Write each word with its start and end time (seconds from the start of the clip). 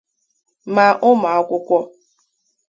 ma 0.73 0.85
ụmụakwụkwọ 1.09 1.77